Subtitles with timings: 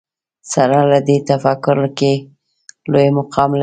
[0.53, 2.13] سره له دې تفکر کې
[2.91, 3.59] لوی مقام لري